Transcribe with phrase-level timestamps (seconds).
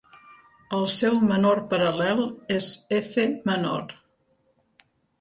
[0.77, 2.25] El seu menor paral·lel
[2.57, 3.89] és F menor.